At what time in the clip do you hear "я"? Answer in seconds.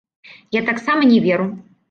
0.57-0.61